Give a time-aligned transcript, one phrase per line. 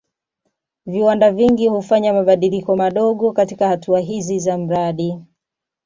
[0.85, 5.21] Viwanda vingi hufanya mabadiliko madogo katika hatua hizi za mradi.